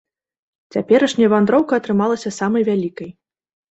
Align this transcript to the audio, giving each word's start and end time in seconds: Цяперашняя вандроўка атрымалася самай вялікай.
Цяперашняя 0.75 1.31
вандроўка 1.35 1.73
атрымалася 1.83 2.37
самай 2.43 2.63
вялікай. 2.75 3.09